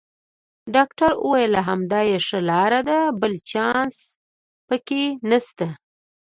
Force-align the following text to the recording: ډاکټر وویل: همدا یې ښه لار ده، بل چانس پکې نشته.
ډاکټر 0.75 1.11
وویل: 1.25 1.53
همدا 1.67 1.99
یې 2.09 2.17
ښه 2.27 2.39
لار 2.49 2.73
ده، 2.87 2.99
بل 3.21 3.33
چانس 3.51 3.95
پکې 4.67 5.03
نشته. 5.29 5.67